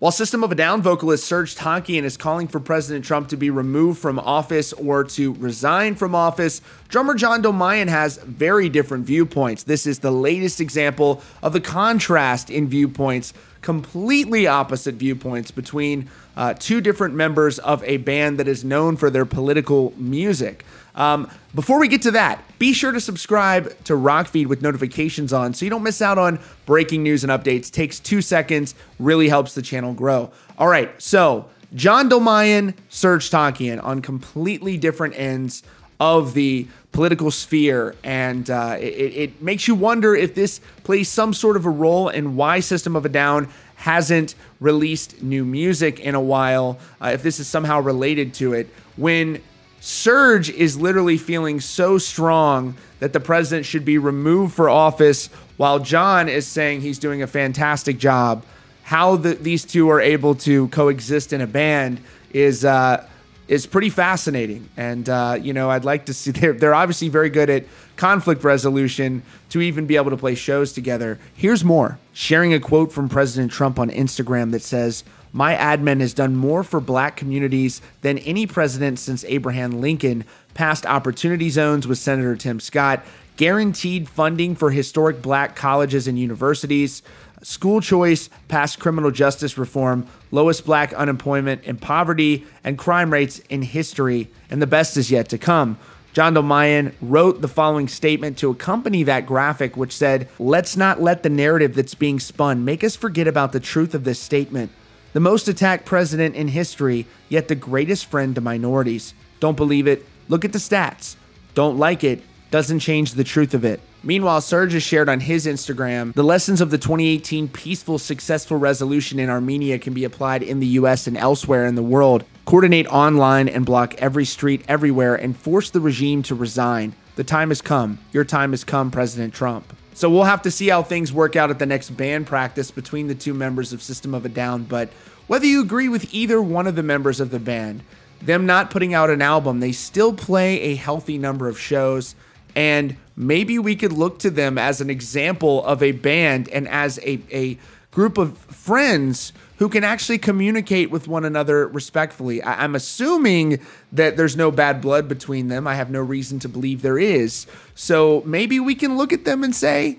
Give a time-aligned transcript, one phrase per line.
[0.00, 3.50] While System of a Down vocalist Serj Tankian is calling for President Trump to be
[3.50, 9.62] removed from office or to resign from office, drummer John Dolmayan has very different viewpoints.
[9.62, 13.32] This is the latest example of the contrast in viewpoints,
[13.62, 19.08] completely opposite viewpoints between uh, two different members of a band that is known for
[19.08, 20.64] their political music.
[20.96, 25.54] Um, before we get to that, be sure to subscribe to Rockfeed with notifications on
[25.54, 27.70] so you don't miss out on breaking news and updates.
[27.70, 30.32] Takes two seconds, really helps the channel grow.
[30.58, 35.62] All right, so John Dolmayan, Serj Tankian on completely different ends
[36.00, 41.32] of the political sphere, and uh, it, it makes you wonder if this plays some
[41.32, 46.14] sort of a role in why System of a Down hasn't released new music in
[46.14, 48.68] a while, uh, if this is somehow related to it.
[48.96, 49.40] When
[49.80, 55.78] Serj is literally feeling so strong that the president should be removed for office, while
[55.78, 58.44] John is saying he's doing a fantastic job.
[58.84, 62.00] How the, these two are able to coexist in a band
[62.32, 63.06] is uh,
[63.50, 64.68] is pretty fascinating.
[64.76, 68.42] And uh, you know, I'd like to see they're they're obviously very good at conflict
[68.44, 71.18] resolution to even be able to play shows together.
[71.34, 71.98] Here's more.
[72.14, 75.04] Sharing a quote from President Trump on Instagram that says.
[75.32, 80.84] My admin has done more for black communities than any president since Abraham Lincoln, passed
[80.84, 83.04] opportunity zones with Senator Tim Scott,
[83.36, 87.04] guaranteed funding for historic black colleges and universities,
[87.42, 93.62] school choice, passed criminal justice reform, lowest black unemployment and poverty and crime rates in
[93.62, 95.78] history, and the best is yet to come.
[96.12, 101.22] John Dolmayan wrote the following statement to accompany that graphic, which said, Let's not let
[101.22, 104.72] the narrative that's being spun make us forget about the truth of this statement
[105.12, 109.14] the most attacked president in history, yet the greatest friend to minorities.
[109.40, 110.06] Don't believe it?
[110.28, 111.16] Look at the stats.
[111.54, 112.22] Don't like it?
[112.50, 113.80] Doesn't change the truth of it.
[114.02, 119.20] Meanwhile, Serj has shared on his Instagram the lessons of the 2018 peaceful, successful resolution
[119.20, 122.24] in Armenia can be applied in the US and elsewhere in the world.
[122.46, 126.94] Coordinate online and block every street everywhere and force the regime to resign.
[127.14, 128.00] The time has come.
[128.12, 129.72] Your time has come, President Trump.
[129.94, 133.06] So we'll have to see how things work out at the next band practice between
[133.06, 134.64] the two members of System of a Down.
[134.64, 134.88] But
[135.28, 137.84] whether you agree with either one of the members of the band,
[138.20, 142.16] them not putting out an album, they still play a healthy number of shows.
[142.54, 146.98] And maybe we could look to them as an example of a band and as
[146.98, 147.58] a, a
[147.90, 152.42] group of friends who can actually communicate with one another respectfully.
[152.42, 153.60] I- am assuming
[153.92, 155.66] that there's no bad blood between them.
[155.66, 157.46] I have no reason to believe there is.
[157.74, 159.98] So maybe we can look at them and say,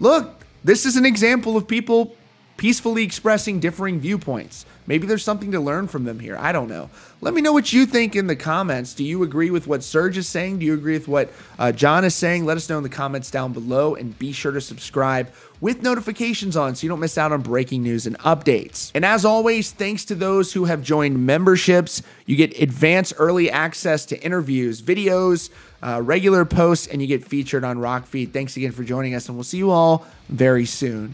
[0.00, 2.16] look, this is an example of people
[2.56, 4.66] peacefully expressing differing viewpoints.
[4.86, 6.36] Maybe there's something to learn from them here.
[6.38, 6.90] I don't know.
[7.22, 8.92] Let me know what you think in the comments.
[8.92, 10.58] Do you agree with what Serj is saying?
[10.58, 12.44] Do you agree with what uh, John is saying?
[12.44, 16.54] Let us know in the comments down below and be sure to subscribe with notifications
[16.54, 18.92] on so you don't miss out on breaking news and updates.
[18.94, 24.04] And as always, thanks to those who have joined memberships, you get advanced early access
[24.06, 25.48] to interviews, videos,
[25.82, 28.32] uh, regular posts, and you get featured on Rockfeed.
[28.32, 31.12] Thanks again for joining us, and we'll see you all very soon.